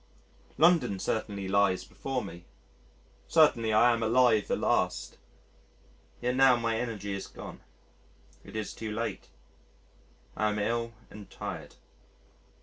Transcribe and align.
London 0.57 0.97
certainly 0.97 1.47
lies 1.47 1.83
before 1.85 2.23
me. 2.23 2.45
Certainly 3.27 3.71
I 3.71 3.93
am 3.93 4.01
alive 4.01 4.49
at 4.49 4.57
last. 4.57 5.19
Yet 6.21 6.35
now 6.35 6.55
my 6.55 6.75
energy 6.75 7.13
is 7.13 7.27
gone. 7.27 7.61
It 8.43 8.55
is 8.55 8.73
too 8.73 8.91
late. 8.91 9.29
I 10.35 10.49
am 10.49 10.57
ill 10.57 10.93
and 11.11 11.29
tired. 11.29 11.75